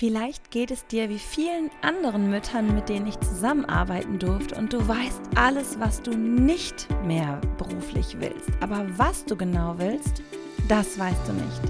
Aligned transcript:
Vielleicht 0.00 0.50
geht 0.50 0.70
es 0.70 0.86
dir 0.86 1.10
wie 1.10 1.18
vielen 1.18 1.70
anderen 1.82 2.30
Müttern, 2.30 2.74
mit 2.74 2.88
denen 2.88 3.06
ich 3.06 3.20
zusammenarbeiten 3.20 4.18
durfte 4.18 4.54
und 4.54 4.72
du 4.72 4.88
weißt 4.88 5.20
alles, 5.34 5.78
was 5.78 6.00
du 6.00 6.12
nicht 6.12 6.88
mehr 7.04 7.38
beruflich 7.58 8.16
willst. 8.18 8.48
Aber 8.60 8.86
was 8.96 9.26
du 9.26 9.36
genau 9.36 9.74
willst, 9.76 10.22
das 10.68 10.98
weißt 10.98 11.28
du 11.28 11.34
nicht. 11.34 11.60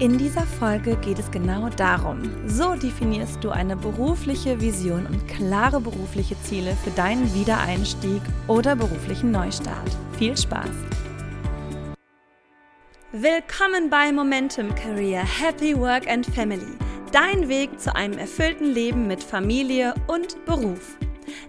In 0.00 0.18
dieser 0.18 0.46
Folge 0.46 0.96
geht 0.96 1.20
es 1.20 1.30
genau 1.30 1.68
darum. 1.68 2.22
So 2.48 2.74
definierst 2.74 3.44
du 3.44 3.50
eine 3.50 3.76
berufliche 3.76 4.60
Vision 4.60 5.06
und 5.06 5.28
klare 5.28 5.80
berufliche 5.80 6.34
Ziele 6.42 6.76
für 6.82 6.90
deinen 6.90 7.32
Wiedereinstieg 7.34 8.20
oder 8.48 8.74
beruflichen 8.74 9.30
Neustart. 9.30 9.96
Viel 10.18 10.36
Spaß! 10.36 10.70
Willkommen 13.12 13.88
bei 13.88 14.10
Momentum 14.10 14.74
Career 14.74 15.22
Happy 15.22 15.78
Work 15.78 16.10
and 16.10 16.26
Family. 16.26 16.76
Dein 17.12 17.48
Weg 17.48 17.80
zu 17.80 17.92
einem 17.96 18.18
erfüllten 18.18 18.72
Leben 18.72 19.08
mit 19.08 19.20
Familie 19.20 19.94
und 20.06 20.44
Beruf. 20.44 20.96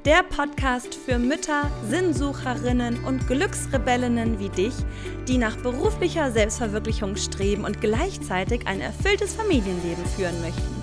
Der 0.06 0.24
Podcast 0.24 0.96
für 0.96 1.20
Mütter, 1.20 1.70
Sinnsucherinnen 1.88 3.04
und 3.04 3.28
Glücksrebellinnen 3.28 4.40
wie 4.40 4.50
dich, 4.50 4.74
die 5.28 5.38
nach 5.38 5.56
beruflicher 5.58 6.32
Selbstverwirklichung 6.32 7.16
streben 7.16 7.64
und 7.64 7.80
gleichzeitig 7.80 8.66
ein 8.66 8.82
erfülltes 8.82 9.36
Familienleben 9.36 10.04
führen 10.18 10.42
möchten. 10.42 10.82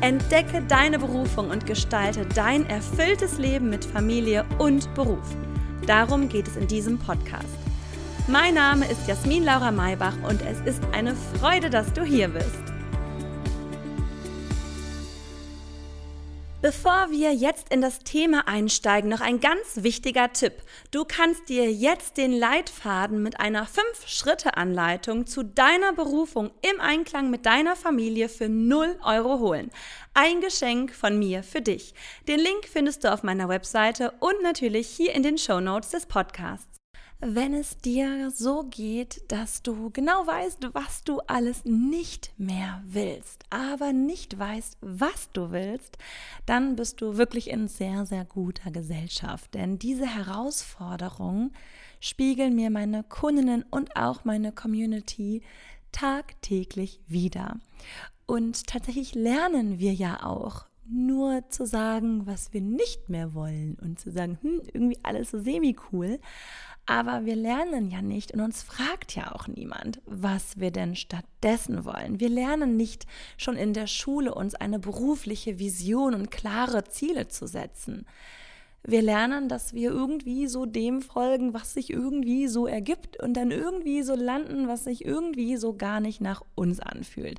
Entdecke 0.00 0.62
deine 0.66 0.98
Berufung 0.98 1.50
und 1.50 1.64
gestalte 1.64 2.26
dein 2.34 2.68
erfülltes 2.68 3.38
Leben 3.38 3.70
mit 3.70 3.84
Familie 3.84 4.44
und 4.58 4.92
Beruf. 4.94 5.36
Darum 5.86 6.28
geht 6.28 6.48
es 6.48 6.56
in 6.56 6.66
diesem 6.66 6.98
Podcast. 6.98 7.46
Mein 8.26 8.54
Name 8.54 8.84
ist 8.90 9.06
Jasmin 9.06 9.44
Laura 9.44 9.70
Maybach 9.70 10.16
und 10.28 10.42
es 10.42 10.58
ist 10.62 10.82
eine 10.90 11.14
Freude, 11.38 11.70
dass 11.70 11.92
du 11.92 12.02
hier 12.02 12.26
bist. 12.26 12.67
Bevor 16.60 17.06
wir 17.10 17.32
jetzt 17.32 17.72
in 17.72 17.80
das 17.80 18.00
Thema 18.00 18.48
einsteigen, 18.48 19.08
noch 19.08 19.20
ein 19.20 19.38
ganz 19.38 19.84
wichtiger 19.84 20.32
Tipp. 20.32 20.54
Du 20.90 21.04
kannst 21.04 21.48
dir 21.48 21.70
jetzt 21.70 22.16
den 22.16 22.32
Leitfaden 22.32 23.22
mit 23.22 23.38
einer 23.38 23.64
5-Schritte-Anleitung 23.64 25.28
zu 25.28 25.44
deiner 25.44 25.92
Berufung 25.92 26.50
im 26.68 26.80
Einklang 26.80 27.30
mit 27.30 27.46
deiner 27.46 27.76
Familie 27.76 28.28
für 28.28 28.48
0 28.48 28.98
Euro 29.04 29.38
holen. 29.38 29.70
Ein 30.14 30.40
Geschenk 30.40 30.92
von 30.92 31.16
mir 31.16 31.44
für 31.44 31.60
dich. 31.60 31.94
Den 32.26 32.40
Link 32.40 32.66
findest 32.66 33.04
du 33.04 33.12
auf 33.12 33.22
meiner 33.22 33.48
Webseite 33.48 34.14
und 34.18 34.42
natürlich 34.42 34.88
hier 34.88 35.14
in 35.14 35.22
den 35.22 35.38
Show 35.38 35.60
Notes 35.60 35.90
des 35.90 36.06
Podcasts 36.06 36.77
wenn 37.20 37.52
es 37.52 37.78
dir 37.78 38.30
so 38.30 38.64
geht, 38.64 39.22
dass 39.28 39.62
du 39.62 39.90
genau 39.90 40.26
weißt, 40.26 40.68
was 40.72 41.02
du 41.02 41.20
alles 41.26 41.64
nicht 41.64 42.32
mehr 42.38 42.82
willst, 42.86 43.44
aber 43.50 43.92
nicht 43.92 44.38
weißt, 44.38 44.76
was 44.80 45.30
du 45.32 45.50
willst, 45.50 45.98
dann 46.46 46.76
bist 46.76 47.00
du 47.00 47.16
wirklich 47.16 47.50
in 47.50 47.66
sehr, 47.66 48.06
sehr 48.06 48.24
guter 48.24 48.70
Gesellschaft. 48.70 49.52
Denn 49.54 49.78
diese 49.78 50.06
Herausforderungen 50.06 51.52
spiegeln 52.00 52.54
mir 52.54 52.70
meine 52.70 53.02
Kundinnen 53.02 53.64
und 53.68 53.96
auch 53.96 54.24
meine 54.24 54.52
Community 54.52 55.42
tagtäglich 55.90 57.00
wieder. 57.08 57.58
Und 58.26 58.66
tatsächlich 58.66 59.14
lernen 59.14 59.78
wir 59.78 59.92
ja 59.92 60.24
auch 60.24 60.66
nur 60.90 61.48
zu 61.50 61.66
sagen, 61.66 62.26
was 62.26 62.52
wir 62.52 62.60
nicht 62.60 63.08
mehr 63.08 63.34
wollen 63.34 63.76
und 63.80 64.00
zu 64.00 64.10
sagen, 64.10 64.38
hm, 64.40 64.62
irgendwie 64.72 64.98
alles 65.02 65.30
so 65.30 65.40
semi-cool. 65.40 66.18
Aber 66.90 67.26
wir 67.26 67.36
lernen 67.36 67.90
ja 67.90 68.00
nicht 68.00 68.32
und 68.32 68.40
uns 68.40 68.62
fragt 68.62 69.14
ja 69.14 69.32
auch 69.32 69.46
niemand, 69.46 70.00
was 70.06 70.58
wir 70.58 70.70
denn 70.70 70.96
stattdessen 70.96 71.84
wollen. 71.84 72.18
Wir 72.18 72.30
lernen 72.30 72.78
nicht 72.78 73.06
schon 73.36 73.56
in 73.56 73.74
der 73.74 73.86
Schule, 73.86 74.34
uns 74.34 74.54
eine 74.54 74.78
berufliche 74.78 75.58
Vision 75.58 76.14
und 76.14 76.30
klare 76.30 76.84
Ziele 76.84 77.28
zu 77.28 77.46
setzen. 77.46 78.06
Wir 78.84 79.02
lernen, 79.02 79.50
dass 79.50 79.74
wir 79.74 79.90
irgendwie 79.90 80.46
so 80.46 80.64
dem 80.64 81.02
folgen, 81.02 81.52
was 81.52 81.74
sich 81.74 81.90
irgendwie 81.90 82.48
so 82.48 82.66
ergibt 82.66 83.22
und 83.22 83.34
dann 83.34 83.50
irgendwie 83.50 84.02
so 84.02 84.14
landen, 84.14 84.66
was 84.66 84.84
sich 84.84 85.04
irgendwie 85.04 85.58
so 85.58 85.74
gar 85.74 86.00
nicht 86.00 86.22
nach 86.22 86.42
uns 86.54 86.80
anfühlt. 86.80 87.38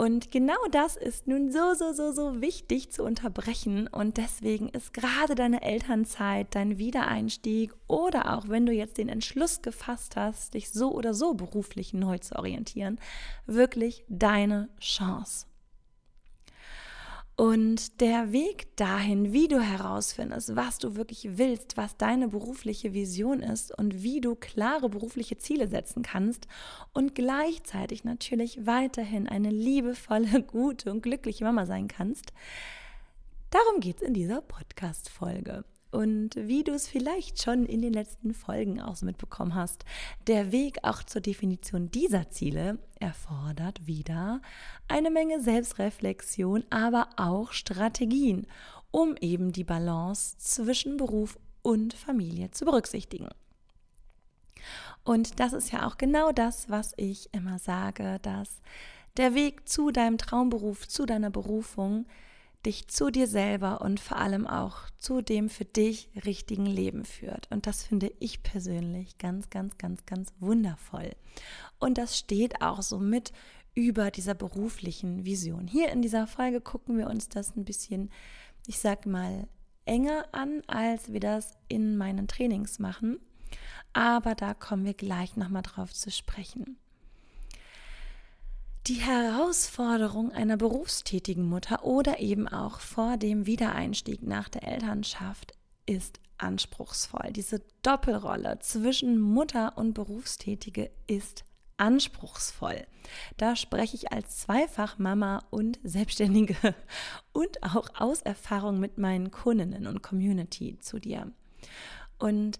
Und 0.00 0.30
genau 0.30 0.54
das 0.70 0.96
ist 0.96 1.26
nun 1.26 1.50
so, 1.50 1.74
so, 1.74 1.92
so, 1.92 2.12
so 2.12 2.40
wichtig 2.40 2.92
zu 2.92 3.02
unterbrechen. 3.02 3.88
Und 3.88 4.16
deswegen 4.16 4.68
ist 4.68 4.94
gerade 4.94 5.34
deine 5.34 5.62
Elternzeit, 5.62 6.54
dein 6.54 6.78
Wiedereinstieg 6.78 7.74
oder 7.88 8.38
auch 8.38 8.48
wenn 8.48 8.64
du 8.64 8.72
jetzt 8.72 8.98
den 8.98 9.08
Entschluss 9.08 9.60
gefasst 9.60 10.14
hast, 10.14 10.54
dich 10.54 10.70
so 10.70 10.92
oder 10.92 11.14
so 11.14 11.34
beruflich 11.34 11.94
neu 11.94 12.18
zu 12.18 12.36
orientieren, 12.36 13.00
wirklich 13.46 14.04
deine 14.08 14.68
Chance. 14.78 15.46
Und 17.38 18.00
der 18.00 18.32
Weg 18.32 18.66
dahin, 18.74 19.32
wie 19.32 19.46
du 19.46 19.60
herausfindest, 19.60 20.56
was 20.56 20.78
du 20.78 20.96
wirklich 20.96 21.38
willst, 21.38 21.76
was 21.76 21.96
deine 21.96 22.26
berufliche 22.26 22.94
Vision 22.94 23.38
ist 23.38 23.70
und 23.78 24.02
wie 24.02 24.20
du 24.20 24.34
klare 24.34 24.88
berufliche 24.88 25.38
Ziele 25.38 25.68
setzen 25.68 26.02
kannst 26.02 26.48
und 26.92 27.14
gleichzeitig 27.14 28.02
natürlich 28.02 28.66
weiterhin 28.66 29.28
eine 29.28 29.50
liebevolle, 29.50 30.42
gute 30.48 30.90
und 30.90 31.00
glückliche 31.00 31.44
Mama 31.44 31.64
sein 31.64 31.86
kannst, 31.86 32.32
darum 33.50 33.78
geht 33.78 33.98
es 33.98 34.02
in 34.02 34.14
dieser 34.14 34.40
Podcast-Folge. 34.40 35.64
Und 35.90 36.36
wie 36.36 36.64
du 36.64 36.72
es 36.72 36.86
vielleicht 36.86 37.42
schon 37.42 37.64
in 37.64 37.80
den 37.80 37.94
letzten 37.94 38.34
Folgen 38.34 38.80
auch 38.80 38.96
so 38.96 39.06
mitbekommen 39.06 39.54
hast, 39.54 39.84
der 40.26 40.52
Weg 40.52 40.78
auch 40.82 41.02
zur 41.02 41.22
Definition 41.22 41.90
dieser 41.90 42.30
Ziele 42.30 42.78
erfordert 43.00 43.86
wieder 43.86 44.42
eine 44.86 45.10
Menge 45.10 45.40
Selbstreflexion, 45.40 46.64
aber 46.68 47.08
auch 47.16 47.52
Strategien, 47.52 48.46
um 48.90 49.16
eben 49.20 49.52
die 49.52 49.64
Balance 49.64 50.36
zwischen 50.38 50.98
Beruf 50.98 51.38
und 51.62 51.94
Familie 51.94 52.50
zu 52.50 52.66
berücksichtigen. 52.66 53.28
Und 55.04 55.40
das 55.40 55.54
ist 55.54 55.72
ja 55.72 55.86
auch 55.86 55.96
genau 55.96 56.32
das, 56.32 56.68
was 56.68 56.92
ich 56.98 57.32
immer 57.32 57.58
sage, 57.58 58.18
dass 58.20 58.60
der 59.16 59.34
Weg 59.34 59.68
zu 59.68 59.90
deinem 59.90 60.18
Traumberuf, 60.18 60.86
zu 60.86 61.06
deiner 61.06 61.30
Berufung, 61.30 62.06
dich 62.66 62.88
zu 62.88 63.10
dir 63.10 63.26
selber 63.26 63.80
und 63.80 64.00
vor 64.00 64.18
allem 64.18 64.46
auch 64.46 64.90
zu 64.98 65.22
dem 65.22 65.48
für 65.48 65.64
dich 65.64 66.10
richtigen 66.24 66.66
Leben 66.66 67.04
führt. 67.04 67.50
Und 67.50 67.66
das 67.66 67.84
finde 67.84 68.12
ich 68.18 68.42
persönlich 68.42 69.18
ganz, 69.18 69.50
ganz, 69.50 69.78
ganz, 69.78 70.06
ganz 70.06 70.32
wundervoll. 70.40 71.12
Und 71.78 71.98
das 71.98 72.18
steht 72.18 72.60
auch 72.60 72.82
so 72.82 72.98
mit 72.98 73.32
über 73.74 74.10
dieser 74.10 74.34
beruflichen 74.34 75.24
Vision. 75.24 75.68
Hier 75.68 75.90
in 75.92 76.02
dieser 76.02 76.26
Folge 76.26 76.60
gucken 76.60 76.98
wir 76.98 77.08
uns 77.08 77.28
das 77.28 77.54
ein 77.56 77.64
bisschen, 77.64 78.10
ich 78.66 78.80
sag 78.80 79.06
mal, 79.06 79.46
enger 79.84 80.26
an, 80.32 80.62
als 80.66 81.12
wir 81.12 81.20
das 81.20 81.56
in 81.68 81.96
meinen 81.96 82.26
Trainings 82.26 82.78
machen. 82.78 83.20
Aber 83.92 84.34
da 84.34 84.52
kommen 84.52 84.84
wir 84.84 84.94
gleich 84.94 85.36
nochmal 85.36 85.62
drauf 85.62 85.92
zu 85.94 86.10
sprechen. 86.10 86.76
Die 88.88 88.94
Herausforderung 88.94 90.32
einer 90.32 90.56
berufstätigen 90.56 91.44
Mutter 91.44 91.84
oder 91.84 92.20
eben 92.20 92.48
auch 92.48 92.80
vor 92.80 93.18
dem 93.18 93.44
Wiedereinstieg 93.44 94.22
nach 94.22 94.48
der 94.48 94.66
Elternschaft 94.66 95.52
ist 95.84 96.20
anspruchsvoll. 96.38 97.32
Diese 97.32 97.60
Doppelrolle 97.82 98.60
zwischen 98.60 99.20
Mutter 99.20 99.76
und 99.76 99.92
Berufstätige 99.92 100.90
ist 101.06 101.44
anspruchsvoll. 101.76 102.86
Da 103.36 103.56
spreche 103.56 103.94
ich 103.94 104.10
als 104.10 104.38
Zweifachmama 104.38 105.44
und 105.50 105.78
Selbstständige 105.82 106.56
und 107.34 107.62
auch 107.62 107.90
aus 108.00 108.22
Erfahrung 108.22 108.80
mit 108.80 108.96
meinen 108.96 109.30
Kundinnen 109.30 109.86
und 109.86 110.02
Community 110.02 110.78
zu 110.78 110.98
dir. 110.98 111.30
Und 112.18 112.58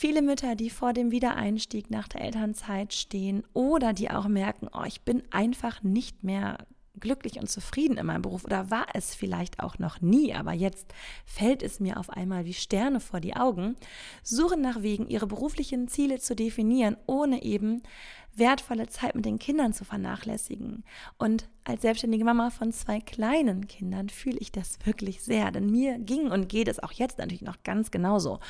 Viele 0.00 0.22
Mütter, 0.22 0.54
die 0.54 0.70
vor 0.70 0.92
dem 0.92 1.10
Wiedereinstieg 1.10 1.90
nach 1.90 2.06
der 2.06 2.20
Elternzeit 2.20 2.94
stehen 2.94 3.42
oder 3.52 3.92
die 3.92 4.12
auch 4.12 4.28
merken, 4.28 4.68
oh, 4.72 4.84
ich 4.86 5.00
bin 5.00 5.24
einfach 5.32 5.82
nicht 5.82 6.22
mehr 6.22 6.58
glücklich 7.00 7.40
und 7.40 7.50
zufrieden 7.50 7.96
in 7.96 8.06
meinem 8.06 8.22
Beruf 8.22 8.44
oder 8.44 8.70
war 8.70 8.86
es 8.94 9.16
vielleicht 9.16 9.58
auch 9.58 9.80
noch 9.80 10.00
nie, 10.00 10.32
aber 10.34 10.52
jetzt 10.52 10.86
fällt 11.24 11.64
es 11.64 11.80
mir 11.80 11.96
auf 11.96 12.10
einmal 12.10 12.44
wie 12.44 12.54
Sterne 12.54 13.00
vor 13.00 13.18
die 13.18 13.34
Augen, 13.34 13.74
suchen 14.22 14.60
nach 14.60 14.82
Wegen, 14.82 15.08
ihre 15.08 15.26
beruflichen 15.26 15.88
Ziele 15.88 16.20
zu 16.20 16.36
definieren, 16.36 16.96
ohne 17.06 17.42
eben 17.42 17.82
wertvolle 18.38 18.88
Zeit 18.88 19.14
mit 19.14 19.24
den 19.24 19.38
Kindern 19.38 19.72
zu 19.72 19.84
vernachlässigen. 19.84 20.84
Und 21.18 21.48
als 21.64 21.82
selbstständige 21.82 22.24
Mama 22.24 22.50
von 22.50 22.72
zwei 22.72 23.00
kleinen 23.00 23.68
Kindern 23.68 24.08
fühle 24.08 24.38
ich 24.38 24.52
das 24.52 24.78
wirklich 24.84 25.22
sehr, 25.22 25.50
denn 25.50 25.70
mir 25.70 25.98
ging 25.98 26.30
und 26.30 26.48
geht 26.48 26.68
es 26.68 26.82
auch 26.82 26.92
jetzt 26.92 27.18
natürlich 27.18 27.42
noch 27.42 27.62
ganz 27.62 27.90
genauso. 27.90 28.40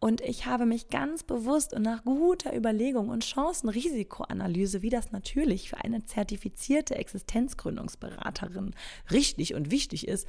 Und 0.00 0.20
ich 0.20 0.46
habe 0.46 0.66
mich 0.66 0.88
ganz 0.88 1.22
bewusst 1.22 1.72
und 1.72 1.82
nach 1.82 2.04
guter 2.04 2.56
Überlegung 2.56 3.08
und 3.08 3.24
Chancen-Risikoanalyse, 3.24 4.82
wie 4.82 4.90
das 4.90 5.12
natürlich 5.12 5.70
für 5.70 5.78
eine 5.78 6.04
zertifizierte 6.04 6.96
Existenzgründungsberaterin 6.96 8.74
richtig 9.10 9.54
und 9.54 9.70
wichtig 9.70 10.08
ist, 10.08 10.26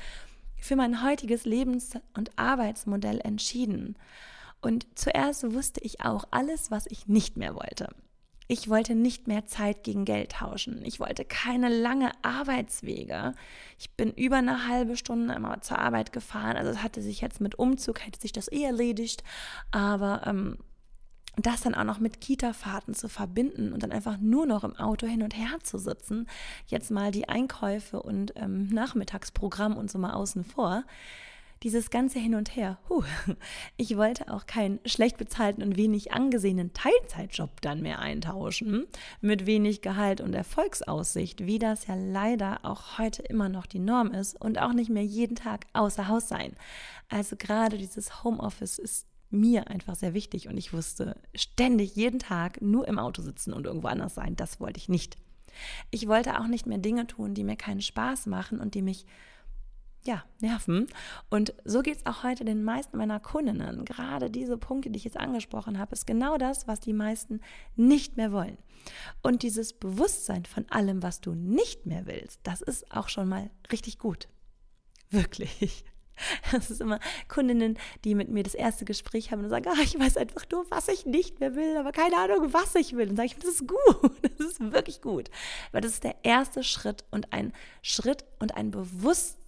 für 0.58 0.76
mein 0.76 1.04
heutiges 1.04 1.46
Lebens- 1.46 1.98
und 2.16 2.32
Arbeitsmodell 2.38 3.20
entschieden. 3.22 3.98
Und 4.62 4.88
zuerst 4.96 5.54
wusste 5.54 5.80
ich 5.82 6.02
auch 6.02 6.26
alles, 6.32 6.72
was 6.72 6.88
ich 6.88 7.08
nicht 7.08 7.38
mehr 7.38 7.56
wollte. 7.56 7.90
Ich 8.48 8.70
wollte 8.70 8.94
nicht 8.94 9.28
mehr 9.28 9.48
Zeit 9.48 9.84
gegen 9.84 10.06
Geld 10.06 10.34
tauschen. 10.34 10.84
Ich 10.86 11.00
wollte 11.00 11.26
keine 11.26 11.70
lange 11.70 12.12
Arbeitswege. 12.22 13.34
Ich 13.80 13.92
bin 13.92 14.12
über 14.12 14.38
eine 14.38 14.68
halbe 14.68 14.98
Stunde 14.98 15.34
immer 15.34 15.62
zur 15.62 15.80
Arbeit 15.80 16.14
gefahren. 16.14 16.56
Also 16.56 16.72
es 16.72 16.84
hatte 16.84 17.02
sich 17.02 17.22
jetzt 17.22 17.42
mit 17.42 17.56
Umzug, 17.58 18.06
hätte 18.06 18.22
sich 18.22 18.32
das 18.32 18.52
eh 18.52 18.64
erledigt. 18.64 19.24
Aber 19.72 20.22
ähm, 20.28 20.58
das 21.38 21.62
dann 21.62 21.76
auch 21.76 21.84
noch 21.84 22.00
mit 22.00 22.22
Kita-Fahrten 22.22 22.94
zu 22.94 23.10
verbinden 23.10 23.74
und 23.74 23.84
dann 23.84 23.92
einfach 23.92 24.18
nur 24.18 24.46
noch 24.46 24.64
im 24.64 24.76
Auto 24.76 25.08
hin 25.08 25.24
und 25.24 25.36
her 25.36 25.58
zu 25.64 25.78
sitzen, 25.78 26.28
jetzt 26.68 26.92
mal 26.92 27.12
die 27.12 27.28
Einkäufe 27.28 28.02
und 28.02 28.34
ähm, 28.36 28.68
Nachmittagsprogramm 28.68 29.76
und 29.76 29.92
so 29.92 29.98
mal 30.00 30.14
außen 30.14 30.44
vor, 30.44 30.84
dieses 31.64 31.90
ganze 31.90 32.20
Hin 32.20 32.36
und 32.36 32.56
Her. 32.56 32.78
Huh. 32.90 33.04
Ich 33.78 33.98
wollte 33.98 34.32
auch 34.32 34.46
keinen 34.46 34.80
schlecht 34.86 35.18
bezahlten 35.18 35.64
und 35.64 35.78
wenig 35.78 36.14
angesehenen 36.14 36.74
Teilzeitjob 36.74 37.62
dann 37.62 37.82
mehr 37.82 38.00
eintauschen 38.00 38.86
mit 39.22 39.46
wenig 39.46 39.82
Gehalt 39.82 40.22
und 40.22 40.34
Erfolgsaussicht, 40.34 41.46
wie 41.46 41.60
das 41.60 41.88
ja 41.88 41.96
leider 41.96 42.60
auch 42.64 42.98
heute 42.98 43.24
immer 43.24 43.50
noch 43.50 43.66
die 43.66 43.80
Norm 43.80 44.12
ist 44.12 44.40
und 44.40 44.60
auch 44.60 44.74
nicht 44.74 44.90
mehr 44.90 45.04
jeden 45.04 45.36
Tag 45.36 45.66
außer 45.74 46.08
Haus 46.08 46.28
sein. 46.28 46.56
Also 47.10 47.36
gerade 47.36 47.78
dieses 47.78 48.24
Homeoffice 48.24 48.80
ist 48.80 49.08
mir 49.30 49.68
einfach 49.68 49.96
sehr 49.96 50.14
wichtig 50.14 50.48
und 50.48 50.58
ich 50.58 50.74
wusste 50.74 51.16
ständig 51.34 51.96
jeden 51.96 52.20
Tag 52.20 52.62
nur 52.62 52.88
im 52.88 53.00
Auto 53.00 53.22
sitzen 53.22 53.54
und 53.54 53.66
irgendwo 53.66 53.88
anders 53.88 54.16
sein. 54.16 54.36
Das 54.36 54.60
wollte 54.60 54.80
ich 54.80 54.90
nicht. 54.90 55.18
Ich 55.92 56.08
wollte 56.08 56.40
auch 56.40 56.48
nicht 56.48 56.66
mehr 56.66 56.78
Dinge 56.78 57.08
tun, 57.08 57.34
die 57.34 57.44
mir 57.44 57.56
keinen 57.56 57.82
Spaß 57.82 58.26
machen 58.28 58.60
und 58.60 58.76
die 58.76 58.82
mich 58.82 59.06
ja, 60.06 60.24
nerven. 60.40 60.88
Und 61.30 61.54
so 61.64 61.82
geht 61.82 61.98
es 61.98 62.06
auch 62.06 62.24
heute 62.24 62.46
den 62.46 62.64
meisten 62.64 62.98
meiner 62.98 63.20
Kundinnen. 63.20 63.86
Gerade 63.86 64.30
diese 64.30 64.58
Punkte, 64.58 64.90
die 64.90 64.98
ich 64.98 65.04
jetzt 65.04 65.18
angesprochen 65.18 65.80
habe, 65.80 65.94
ist 65.94 66.06
genau 66.06 66.38
das, 66.38 66.68
was 66.68 66.80
die 66.80 66.94
meisten 66.94 67.42
nicht 67.76 68.18
mehr 68.18 68.32
wollen. 68.32 68.58
Und 69.24 69.42
dieses 69.42 69.74
Bewusstsein 69.74 70.46
von 70.46 70.66
allem, 70.70 71.02
was 71.02 71.22
du 71.22 71.34
nicht 71.34 71.86
mehr 71.86 72.06
willst, 72.06 72.40
das 72.44 72.62
ist 72.62 72.92
auch 72.92 73.10
schon 73.10 73.28
mal 73.28 73.50
richtig 73.72 73.98
gut. 73.98 74.28
Wirklich. 75.10 75.86
Das 76.50 76.72
ist 76.72 76.80
immer 76.80 77.02
Kundinnen, 77.28 77.78
die 78.06 78.16
mit 78.16 78.30
mir 78.30 78.44
das 78.44 78.56
erste 78.56 78.86
Gespräch 78.86 79.32
haben 79.32 79.44
und 79.44 79.50
sagen, 79.50 79.68
ah, 79.68 79.82
ich 79.84 80.00
weiß 80.00 80.16
einfach 80.16 80.44
nur, 80.50 80.66
was 80.72 80.88
ich 80.88 81.06
nicht 81.06 81.42
mehr 81.42 81.56
will, 81.56 81.76
aber 81.76 81.92
keine 81.92 82.16
Ahnung, 82.16 82.54
was 82.54 82.74
ich 82.76 82.96
will. 82.96 83.10
Und 83.10 83.18
sage 83.18 83.28
ich, 83.28 83.36
das 83.36 83.46
ist 83.46 83.68
gut, 83.68 84.12
das 84.38 84.48
ist 84.48 84.72
wirklich 84.72 85.02
gut. 85.02 85.30
Weil 85.74 85.82
das 85.82 85.92
ist 85.92 86.06
der 86.06 86.16
erste 86.24 86.64
Schritt 86.64 87.04
und 87.12 87.34
ein 87.34 87.52
Schritt 87.82 88.24
und 88.40 88.56
ein 88.56 88.72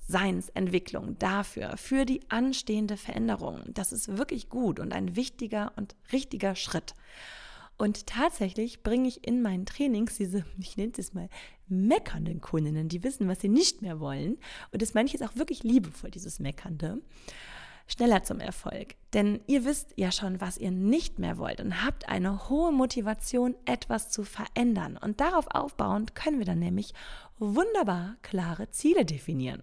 Bewusstseinsentwicklung 0.07 1.17
dafür, 1.19 1.77
für 1.77 2.05
die 2.05 2.21
anstehende 2.29 2.97
Veränderung. 2.97 3.61
Das 3.67 3.91
ist 3.91 4.17
wirklich 4.17 4.49
gut 4.49 4.79
und 4.79 4.93
ein 4.93 5.15
wichtiger 5.15 5.73
und 5.75 5.95
richtiger 6.11 6.55
Schritt. 6.55 6.93
Und 7.77 8.07
tatsächlich 8.07 8.81
bringe 8.81 9.07
ich 9.07 9.27
in 9.27 9.41
meinen 9.41 9.65
Trainings 9.65 10.17
diese, 10.17 10.45
ich 10.59 10.77
nenne 10.77 10.93
es 10.97 11.13
mal, 11.13 11.29
meckernden 11.67 12.41
Kundinnen, 12.41 12.89
die 12.89 13.03
wissen, 13.03 13.27
was 13.27 13.41
sie 13.41 13.49
nicht 13.49 13.81
mehr 13.81 13.99
wollen. 13.99 14.37
Und 14.71 14.81
das 14.81 14.93
meine 14.93 15.09
ich 15.09 15.23
auch 15.23 15.35
wirklich 15.35 15.63
liebevoll, 15.63 16.11
dieses 16.11 16.39
Meckernde 16.39 17.01
schneller 17.89 18.21
zum 18.23 18.41
Erfolg. 18.41 18.95
Denn 19.13 19.39
ihr 19.47 19.63
wisst 19.63 19.93
ja 19.95 20.11
schon, 20.11 20.41
was 20.41 20.57
ihr 20.57 20.71
nicht 20.71 21.19
mehr 21.19 21.37
wollt 21.37 21.61
und 21.61 21.85
habt 21.85 22.09
eine 22.09 22.49
hohe 22.49 22.73
Motivation, 22.73 23.55
etwas 23.65 24.09
zu 24.09 24.23
verändern. 24.23 24.97
Und 24.97 25.21
darauf 25.21 25.47
aufbauend 25.51 26.13
können 26.13 26.39
wir 26.39 26.45
dann 26.45 26.59
nämlich 26.59 26.93
wunderbar 27.39 28.17
klare 28.23 28.69
Ziele 28.71 29.05
definieren. 29.05 29.61